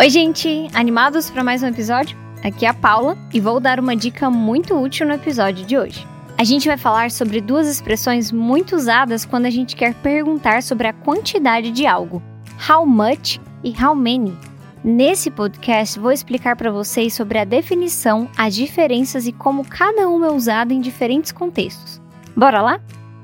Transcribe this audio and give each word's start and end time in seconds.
Oi, 0.00 0.08
gente! 0.10 0.68
Animados 0.74 1.28
para 1.28 1.42
mais 1.42 1.60
um 1.60 1.66
episódio? 1.66 2.16
Aqui 2.44 2.64
é 2.64 2.68
a 2.68 2.72
Paula 2.72 3.18
e 3.34 3.40
vou 3.40 3.58
dar 3.58 3.80
uma 3.80 3.96
dica 3.96 4.30
muito 4.30 4.72
útil 4.80 5.04
no 5.04 5.14
episódio 5.14 5.66
de 5.66 5.76
hoje. 5.76 6.06
A 6.38 6.44
gente 6.44 6.68
vai 6.68 6.76
falar 6.76 7.10
sobre 7.10 7.40
duas 7.40 7.66
expressões 7.66 8.30
muito 8.30 8.76
usadas 8.76 9.24
quando 9.24 9.46
a 9.46 9.50
gente 9.50 9.74
quer 9.74 9.94
perguntar 9.94 10.62
sobre 10.62 10.86
a 10.86 10.92
quantidade 10.92 11.72
de 11.72 11.84
algo: 11.84 12.22
how 12.70 12.86
much 12.86 13.40
e 13.64 13.74
how 13.84 13.92
many. 13.92 14.38
Nesse 14.84 15.32
podcast, 15.32 15.98
vou 15.98 16.12
explicar 16.12 16.54
para 16.54 16.70
vocês 16.70 17.12
sobre 17.12 17.36
a 17.36 17.44
definição, 17.44 18.30
as 18.36 18.54
diferenças 18.54 19.26
e 19.26 19.32
como 19.32 19.68
cada 19.68 20.08
uma 20.08 20.28
é 20.28 20.30
usada 20.30 20.72
em 20.72 20.80
diferentes 20.80 21.32
contextos. 21.32 22.00
Bora 22.36 22.62
lá? 22.62 22.80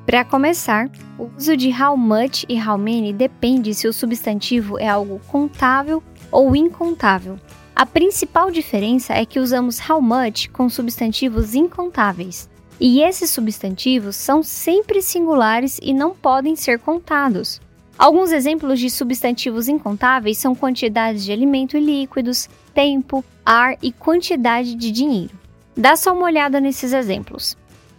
Para 0.07 0.23
começar, 0.23 0.91
o 1.19 1.31
uso 1.35 1.57
de 1.57 1.71
how 1.71 1.97
much 1.97 2.45
e 2.47 2.61
how 2.61 2.77
many 2.77 3.11
depende 3.11 3.75
se 3.75 3.89
o 3.89 3.93
substantivo 3.93 4.79
é 4.79 4.87
algo 4.87 5.19
contável 5.29 6.03
ou 6.31 6.55
incontável. 6.55 7.39
A 7.75 7.87
principal 7.87 8.51
diferença 8.51 9.15
é 9.15 9.25
que 9.25 9.41
usamos 9.41 9.81
how 9.89 10.03
much 10.03 10.51
com 10.51 10.69
substantivos 10.69 11.55
incontáveis. 11.55 12.51
E 12.79 13.01
esses 13.01 13.31
substantivos 13.31 14.15
são 14.17 14.43
sempre 14.43 15.01
singulares 15.01 15.81
e 15.83 15.95
não 15.95 16.15
podem 16.15 16.55
ser 16.55 16.79
contados. 16.79 17.59
Alguns 17.97 18.31
exemplos 18.31 18.79
de 18.81 18.91
substantivos 18.91 19.69
incontáveis 19.69 20.37
são 20.37 20.55
quantidades 20.55 21.25
de 21.25 21.33
alimento 21.33 21.79
e 21.79 21.81
líquidos, 21.81 22.49
tempo, 22.75 23.25
ar 23.45 23.79
e 23.81 23.91
quantidade 23.91 24.75
de 24.75 24.91
dinheiro. 24.91 25.33
Dá 25.75 25.97
só 25.97 26.13
uma 26.13 26.27
olhada 26.27 26.61
nesses 26.61 26.93
exemplos. 26.93 27.57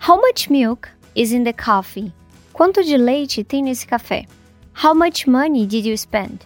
How 0.07 0.17
much 0.17 0.49
milk 0.51 0.87
is 1.15 1.31
in 1.31 1.43
the 1.43 1.53
coffee? 1.53 2.11
Quanto 2.51 2.83
de 2.83 2.97
leite 2.97 3.43
tem 3.43 3.63
nesse 3.63 3.87
café? 3.87 4.25
How 4.83 4.93
much 4.93 5.27
money 5.27 5.65
did 5.65 5.85
you 5.85 5.97
spend? 5.97 6.39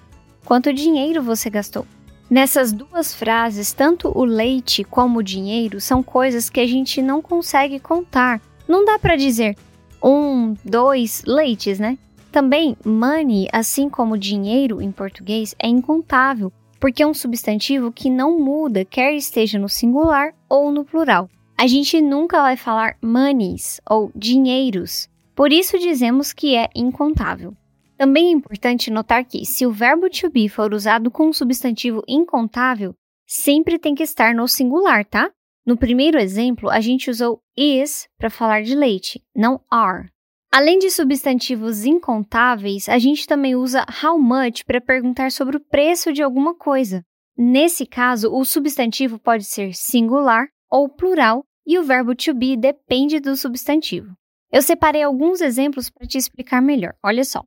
Quanto 0.45 0.73
dinheiro 0.73 1.21
você 1.21 1.49
gastou? 1.49 1.85
Nessas 2.29 2.71
duas 2.71 3.13
frases, 3.13 3.73
tanto 3.73 4.11
o 4.15 4.23
leite 4.23 4.83
como 4.83 5.19
o 5.19 5.23
dinheiro 5.23 5.81
são 5.81 6.03
coisas 6.03 6.49
que 6.49 6.59
a 6.59 6.67
gente 6.67 7.01
não 7.01 7.21
consegue 7.21 7.79
contar. 7.79 8.39
Não 8.67 8.85
dá 8.85 8.99
para 8.99 9.15
dizer 9.15 9.57
um, 10.01 10.55
dois 10.63 11.23
leites, 11.25 11.79
né? 11.79 11.97
Também 12.31 12.77
money, 12.85 13.47
assim 13.51 13.89
como 13.89 14.17
dinheiro 14.17 14.79
em 14.81 14.91
português, 14.91 15.55
é 15.57 15.67
incontável, 15.67 16.53
porque 16.79 17.01
é 17.01 17.07
um 17.07 17.13
substantivo 17.13 17.91
que 17.91 18.09
não 18.09 18.39
muda, 18.39 18.85
quer 18.85 19.13
esteja 19.13 19.57
no 19.57 19.67
singular 19.67 20.33
ou 20.47 20.71
no 20.71 20.85
plural. 20.85 21.27
A 21.59 21.67
gente 21.67 21.99
nunca 21.99 22.41
vai 22.41 22.55
falar 22.55 22.95
monies 23.03 23.81
ou 23.85 24.13
dinheiros, 24.15 25.09
por 25.35 25.51
isso 25.51 25.77
dizemos 25.77 26.31
que 26.31 26.55
é 26.55 26.69
incontável. 26.73 27.53
Também 27.97 28.27
é 28.27 28.31
importante 28.31 28.89
notar 28.89 29.25
que, 29.25 29.45
se 29.45 29.65
o 29.65 29.71
verbo 29.73 30.09
to 30.09 30.29
be 30.29 30.47
for 30.47 30.73
usado 30.73 31.11
com 31.11 31.27
um 31.27 31.33
substantivo 31.33 32.01
incontável, 32.07 32.93
sempre 33.27 33.77
tem 33.77 33.93
que 33.93 34.03
estar 34.03 34.33
no 34.33 34.47
singular, 34.47 35.03
tá? 35.03 35.29
No 35.65 35.75
primeiro 35.75 36.17
exemplo, 36.17 36.69
a 36.69 36.79
gente 36.79 37.09
usou 37.09 37.41
is 37.57 38.07
para 38.17 38.29
falar 38.29 38.63
de 38.63 38.73
leite, 38.73 39.21
não 39.35 39.59
are. 39.69 40.07
Além 40.49 40.79
de 40.79 40.89
substantivos 40.89 41.83
incontáveis, 41.83 42.87
a 42.87 42.97
gente 42.97 43.27
também 43.27 43.57
usa 43.57 43.85
how 44.01 44.17
much 44.17 44.63
para 44.65 44.79
perguntar 44.79 45.29
sobre 45.29 45.57
o 45.57 45.65
preço 45.69 46.13
de 46.13 46.23
alguma 46.23 46.55
coisa. 46.55 47.03
Nesse 47.37 47.85
caso, 47.85 48.33
o 48.33 48.45
substantivo 48.45 49.19
pode 49.19 49.43
ser 49.43 49.73
singular 49.73 50.47
ou 50.71 50.87
plural 50.87 51.43
e 51.69 51.77
o 51.77 51.83
verbo 51.83 52.15
to 52.15 52.33
be 52.33 52.57
depende 52.57 53.19
do 53.19 53.35
substantivo. 53.35 54.17
Eu 54.51 54.63
separei 54.63 55.03
alguns 55.03 55.39
exemplos 55.39 55.87
para 55.87 56.07
te 56.07 56.17
explicar 56.17 56.63
melhor. 56.63 56.95
Olha 57.03 57.23
só. 57.23 57.43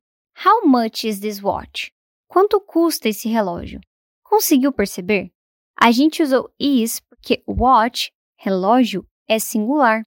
How 0.47 0.65
much 0.65 1.03
is 1.03 1.19
this 1.19 1.42
watch? 1.42 1.91
Quanto 2.28 2.61
custa 2.61 3.09
esse 3.09 3.28
relógio? 3.28 3.81
Conseguiu 4.22 4.72
perceber? 4.72 5.33
A 5.77 5.91
gente 5.91 6.22
usou 6.22 6.49
is 6.56 7.00
porque 7.00 7.43
watch, 7.49 8.12
relógio, 8.38 9.05
é 9.28 9.41
singular. 9.41 10.05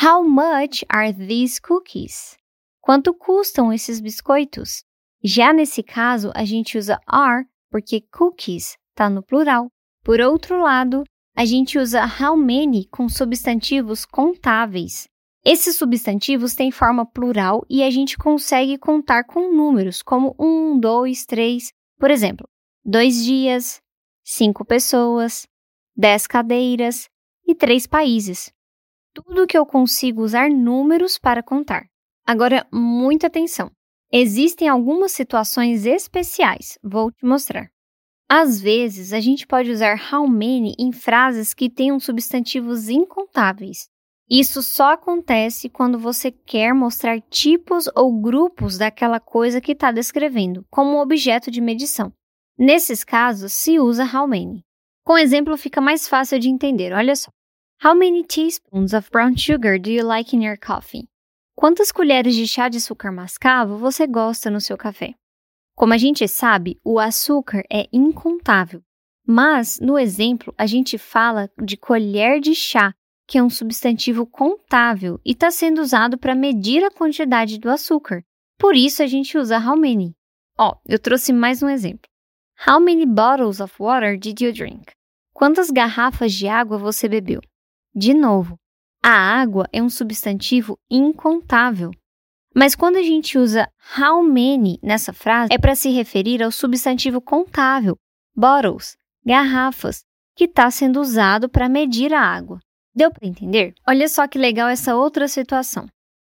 How 0.00 0.22
much 0.22 0.84
are 0.88 1.12
these 1.12 1.60
cookies? 1.60 2.36
Quanto 2.80 3.12
custam 3.12 3.72
esses 3.72 4.00
biscoitos? 4.00 4.84
Já 5.24 5.52
nesse 5.52 5.82
caso, 5.82 6.30
a 6.36 6.44
gente 6.44 6.78
usa 6.78 7.00
are 7.04 7.46
porque 7.68 8.00
cookies 8.12 8.76
está 8.90 9.10
no 9.10 9.24
plural. 9.24 9.66
Por 10.04 10.20
outro 10.20 10.62
lado, 10.62 11.02
a 11.36 11.44
gente 11.44 11.78
usa 11.78 12.04
how 12.04 12.36
many 12.36 12.86
com 12.86 13.08
substantivos 13.08 14.04
contáveis. 14.04 15.08
Esses 15.44 15.76
substantivos 15.76 16.54
têm 16.54 16.70
forma 16.70 17.04
plural 17.04 17.66
e 17.68 17.82
a 17.82 17.90
gente 17.90 18.16
consegue 18.16 18.78
contar 18.78 19.24
com 19.24 19.54
números, 19.54 20.00
como 20.02 20.34
um, 20.38 20.78
dois, 20.78 21.26
três. 21.26 21.70
Por 21.98 22.10
exemplo, 22.10 22.48
dois 22.84 23.22
dias, 23.22 23.80
cinco 24.24 24.64
pessoas, 24.64 25.46
dez 25.96 26.26
cadeiras 26.26 27.08
e 27.46 27.54
três 27.54 27.86
países. 27.86 28.50
Tudo 29.12 29.46
que 29.46 29.58
eu 29.58 29.66
consigo 29.66 30.22
usar 30.22 30.48
números 30.48 31.18
para 31.18 31.42
contar. 31.42 31.84
Agora, 32.26 32.66
muita 32.72 33.26
atenção! 33.26 33.70
Existem 34.10 34.68
algumas 34.68 35.12
situações 35.12 35.84
especiais, 35.84 36.78
vou 36.82 37.10
te 37.10 37.26
mostrar. 37.26 37.73
Às 38.28 38.60
vezes, 38.60 39.12
a 39.12 39.20
gente 39.20 39.46
pode 39.46 39.70
usar 39.70 40.00
how 40.12 40.26
many 40.26 40.74
em 40.78 40.92
frases 40.92 41.52
que 41.52 41.68
tenham 41.68 42.00
substantivos 42.00 42.88
incontáveis. 42.88 43.86
Isso 44.28 44.62
só 44.62 44.92
acontece 44.92 45.68
quando 45.68 45.98
você 45.98 46.30
quer 46.30 46.72
mostrar 46.72 47.20
tipos 47.20 47.88
ou 47.94 48.20
grupos 48.20 48.78
daquela 48.78 49.20
coisa 49.20 49.60
que 49.60 49.72
está 49.72 49.92
descrevendo, 49.92 50.64
como 50.70 51.00
objeto 51.00 51.50
de 51.50 51.60
medição. 51.60 52.10
Nesses 52.58 53.04
casos, 53.04 53.52
se 53.52 53.78
usa 53.78 54.04
how 54.04 54.26
many. 54.26 54.62
Com 55.04 55.18
exemplo, 55.18 55.56
fica 55.58 55.80
mais 55.80 56.08
fácil 56.08 56.38
de 56.38 56.48
entender. 56.48 56.92
Olha 56.94 57.14
só. 57.14 57.30
How 57.84 57.94
many 57.94 58.24
teaspoons 58.24 58.94
of 58.94 59.10
brown 59.10 59.36
sugar 59.36 59.78
do 59.78 59.90
you 59.90 60.06
like 60.06 60.34
in 60.34 60.42
your 60.42 60.58
coffee? 60.58 61.06
Quantas 61.54 61.92
colheres 61.92 62.34
de 62.34 62.48
chá 62.48 62.70
de 62.70 62.78
açúcar 62.78 63.12
mascavo 63.12 63.76
você 63.76 64.06
gosta 64.06 64.50
no 64.50 64.60
seu 64.60 64.78
café? 64.78 65.14
Como 65.74 65.92
a 65.92 65.98
gente 65.98 66.26
sabe, 66.28 66.78
o 66.84 66.98
açúcar 66.98 67.62
é 67.70 67.88
incontável. 67.92 68.82
Mas, 69.26 69.78
no 69.80 69.98
exemplo, 69.98 70.54
a 70.56 70.66
gente 70.66 70.98
fala 70.98 71.50
de 71.62 71.76
colher 71.76 72.40
de 72.40 72.54
chá 72.54 72.94
que 73.26 73.38
é 73.38 73.42
um 73.42 73.50
substantivo 73.50 74.26
contável 74.26 75.20
e 75.24 75.32
está 75.32 75.50
sendo 75.50 75.80
usado 75.80 76.18
para 76.18 76.34
medir 76.34 76.84
a 76.84 76.90
quantidade 76.90 77.58
do 77.58 77.70
açúcar. 77.70 78.22
Por 78.58 78.76
isso 78.76 79.02
a 79.02 79.06
gente 79.06 79.36
usa 79.36 79.58
how 79.58 79.76
many. 79.76 80.14
Ó, 80.58 80.72
oh, 80.72 80.80
eu 80.86 80.98
trouxe 80.98 81.32
mais 81.32 81.62
um 81.62 81.68
exemplo. 81.68 82.08
How 82.66 82.78
many 82.80 83.06
bottles 83.06 83.60
of 83.60 83.74
water 83.80 84.18
did 84.18 84.40
you 84.40 84.52
drink? 84.52 84.92
Quantas 85.32 85.70
garrafas 85.70 86.32
de 86.32 86.46
água 86.46 86.78
você 86.78 87.08
bebeu? 87.08 87.40
De 87.94 88.14
novo, 88.14 88.56
a 89.02 89.10
água 89.10 89.68
é 89.72 89.82
um 89.82 89.90
substantivo 89.90 90.78
incontável. 90.90 91.90
Mas 92.54 92.76
quando 92.76 92.96
a 92.96 93.02
gente 93.02 93.36
usa 93.36 93.68
how 93.98 94.22
many 94.22 94.78
nessa 94.80 95.12
frase, 95.12 95.52
é 95.52 95.58
para 95.58 95.74
se 95.74 95.90
referir 95.90 96.42
ao 96.42 96.52
substantivo 96.52 97.20
contável, 97.20 97.96
bottles, 98.34 98.96
garrafas, 99.26 100.04
que 100.36 100.44
está 100.44 100.70
sendo 100.70 101.00
usado 101.00 101.48
para 101.48 101.68
medir 101.68 102.14
a 102.14 102.20
água. 102.20 102.60
Deu 102.94 103.10
para 103.10 103.26
entender? 103.26 103.74
Olha 103.86 104.08
só 104.08 104.28
que 104.28 104.38
legal 104.38 104.68
essa 104.68 104.94
outra 104.94 105.26
situação. 105.26 105.88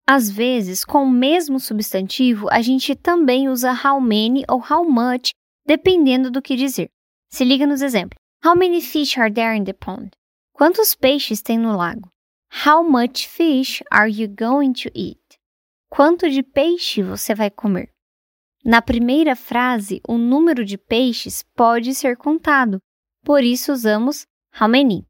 Às 0.07 0.29
vezes, 0.29 0.85
com 0.85 1.05
o 1.05 1.11
mesmo 1.11 1.59
substantivo, 1.59 2.49
a 2.51 2.61
gente 2.61 2.95
também 2.95 3.49
usa 3.49 3.73
how 3.73 4.01
many 4.01 4.45
ou 4.49 4.59
how 4.59 4.85
much, 4.85 5.31
dependendo 5.67 6.31
do 6.31 6.43
que 6.43 6.57
dizer. 6.57 6.91
Se 7.31 7.45
liga 7.45 7.67
nos 7.67 7.81
exemplos. 7.81 8.19
How 8.45 8.55
many 8.55 8.81
fish 8.83 9.17
are 9.17 9.33
there 9.33 9.57
in 9.57 9.65
the 9.65 9.73
pond? 9.73 10.11
Quantos 10.53 10.95
peixes 10.95 11.41
tem 11.41 11.59
no 11.59 11.77
lago? 11.77 12.11
How 12.67 12.83
much 12.83 13.27
fish 13.29 13.83
are 13.91 14.11
you 14.11 14.29
going 14.29 14.73
to 14.73 14.91
eat? 14.95 15.40
Quanto 15.91 16.31
de 16.31 16.41
peixe 16.41 17.03
você 17.03 17.35
vai 17.35 17.51
comer? 17.51 17.91
Na 18.65 18.81
primeira 18.81 19.35
frase, 19.35 20.01
o 20.07 20.17
número 20.17 20.65
de 20.65 20.79
peixes 20.79 21.43
pode 21.57 21.97
ser 21.97 22.17
contado, 22.17 22.79
por 23.25 23.43
isso 23.43 23.73
usamos 23.73 24.25
how 24.59 24.69
many. 24.69 25.05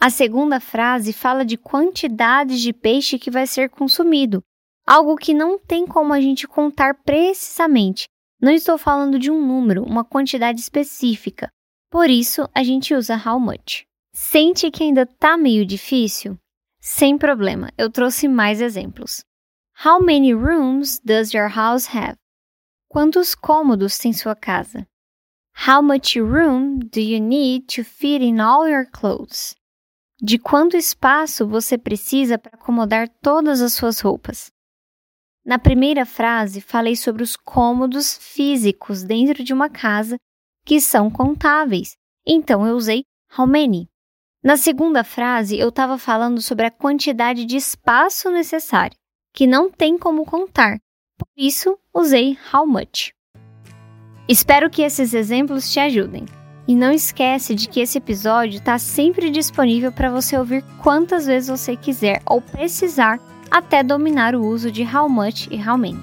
A 0.00 0.10
segunda 0.10 0.58
frase 0.58 1.12
fala 1.12 1.44
de 1.44 1.56
quantidades 1.56 2.60
de 2.60 2.72
peixe 2.72 3.16
que 3.16 3.30
vai 3.30 3.46
ser 3.46 3.70
consumido, 3.70 4.42
algo 4.84 5.16
que 5.16 5.32
não 5.32 5.56
tem 5.56 5.86
como 5.86 6.12
a 6.12 6.20
gente 6.20 6.48
contar 6.48 6.94
precisamente. 7.04 8.06
Não 8.42 8.50
estou 8.50 8.76
falando 8.76 9.20
de 9.20 9.30
um 9.30 9.40
número, 9.40 9.84
uma 9.84 10.04
quantidade 10.04 10.60
específica. 10.60 11.48
Por 11.90 12.10
isso, 12.10 12.48
a 12.52 12.64
gente 12.64 12.92
usa 12.92 13.14
how 13.14 13.38
much. 13.38 13.84
Sente 14.12 14.68
que 14.70 14.82
ainda 14.82 15.02
está 15.02 15.36
meio 15.36 15.64
difícil? 15.64 16.36
Sem 16.80 17.16
problema, 17.16 17.70
eu 17.78 17.88
trouxe 17.88 18.26
mais 18.26 18.60
exemplos. 18.60 19.24
How 19.82 19.98
many 19.98 20.32
rooms 20.32 21.00
does 21.00 21.34
your 21.34 21.48
house 21.48 21.88
have? 21.94 22.16
Quantos 22.88 23.34
cômodos 23.34 23.98
tem 23.98 24.12
sua 24.12 24.34
casa? 24.34 24.86
How 25.66 25.82
much 25.82 26.16
room 26.16 26.78
do 26.78 27.00
you 27.00 27.20
need 27.20 27.66
to 27.74 27.84
fit 27.84 28.22
in 28.22 28.40
all 28.40 28.68
your 28.68 28.86
clothes? 28.86 29.56
de 30.24 30.38
quanto 30.38 30.74
espaço 30.74 31.46
você 31.46 31.76
precisa 31.76 32.38
para 32.38 32.56
acomodar 32.56 33.08
todas 33.20 33.60
as 33.60 33.74
suas 33.74 34.00
roupas. 34.00 34.50
Na 35.44 35.58
primeira 35.58 36.06
frase, 36.06 36.62
falei 36.62 36.96
sobre 36.96 37.22
os 37.22 37.36
cômodos 37.36 38.16
físicos 38.16 39.02
dentro 39.02 39.44
de 39.44 39.52
uma 39.52 39.68
casa 39.68 40.16
que 40.64 40.80
são 40.80 41.10
contáveis. 41.10 41.96
Então 42.26 42.66
eu 42.66 42.74
usei 42.74 43.04
how 43.36 43.46
many. 43.46 43.86
Na 44.42 44.56
segunda 44.56 45.04
frase, 45.04 45.58
eu 45.58 45.68
estava 45.68 45.98
falando 45.98 46.40
sobre 46.40 46.64
a 46.64 46.70
quantidade 46.70 47.44
de 47.44 47.56
espaço 47.56 48.30
necessária, 48.30 48.96
que 49.34 49.48
não 49.48 49.68
tem 49.68 49.98
como 49.98 50.24
contar. 50.24 50.78
Por 51.18 51.28
isso, 51.36 51.76
usei 51.92 52.38
how 52.52 52.64
much. 52.64 53.12
Espero 54.28 54.70
que 54.70 54.82
esses 54.82 55.12
exemplos 55.12 55.70
te 55.72 55.80
ajudem. 55.80 56.24
E 56.66 56.74
não 56.74 56.92
esquece 56.92 57.54
de 57.54 57.68
que 57.68 57.80
esse 57.80 57.98
episódio 57.98 58.58
está 58.58 58.78
sempre 58.78 59.28
disponível 59.28 59.92
para 59.92 60.10
você 60.10 60.38
ouvir 60.38 60.64
quantas 60.82 61.26
vezes 61.26 61.50
você 61.50 61.76
quiser 61.76 62.22
ou 62.24 62.40
precisar 62.40 63.18
até 63.50 63.82
dominar 63.82 64.34
o 64.34 64.46
uso 64.46 64.70
de 64.70 64.82
how 64.82 65.08
much 65.08 65.46
e 65.50 65.56
how 65.56 65.76
many. 65.76 66.00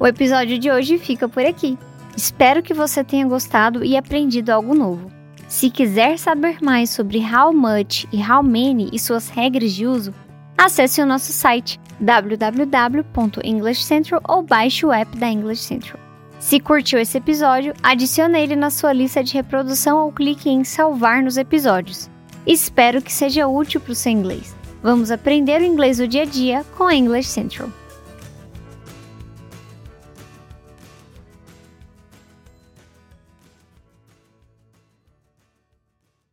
O 0.00 0.06
episódio 0.06 0.58
de 0.58 0.70
hoje 0.70 0.98
fica 0.98 1.28
por 1.28 1.44
aqui. 1.44 1.78
Espero 2.16 2.62
que 2.62 2.74
você 2.74 3.04
tenha 3.04 3.28
gostado 3.28 3.84
e 3.84 3.96
aprendido 3.96 4.50
algo 4.50 4.74
novo. 4.74 5.12
Se 5.46 5.70
quiser 5.70 6.18
saber 6.18 6.58
mais 6.62 6.90
sobre 6.90 7.18
How 7.18 7.52
Much 7.52 8.06
e 8.12 8.18
How 8.18 8.42
Many 8.42 8.88
e 8.92 8.98
suas 8.98 9.28
regras 9.28 9.72
de 9.72 9.86
uso, 9.86 10.14
acesse 10.60 11.00
o 11.00 11.06
nosso 11.06 11.32
site 11.32 11.80
www.englishcentral 11.98 14.20
ou 14.28 14.42
baixe 14.42 14.84
o 14.84 14.92
app 14.92 15.16
da 15.16 15.28
English 15.28 15.62
Central. 15.62 15.98
Se 16.38 16.60
curtiu 16.60 16.98
esse 16.98 17.16
episódio, 17.16 17.72
adicione 17.82 18.38
ele 18.38 18.54
na 18.54 18.68
sua 18.70 18.92
lista 18.92 19.24
de 19.24 19.32
reprodução 19.34 20.04
ou 20.04 20.12
clique 20.12 20.50
em 20.50 20.62
salvar 20.62 21.22
nos 21.22 21.38
episódios. 21.38 22.10
Espero 22.46 23.00
que 23.00 23.12
seja 23.12 23.48
útil 23.48 23.80
para 23.80 23.92
o 23.92 23.94
seu 23.94 24.12
inglês. 24.12 24.54
Vamos 24.82 25.10
aprender 25.10 25.62
o 25.62 25.64
inglês 25.64 25.96
do 25.98 26.06
dia 26.06 26.22
a 26.22 26.26
dia 26.26 26.64
com 26.76 26.84
a 26.84 26.94
English 26.94 27.28
Central. 27.28 27.70